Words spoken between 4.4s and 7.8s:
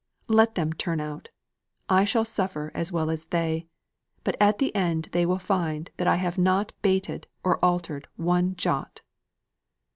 in the end they will find I have not bated nor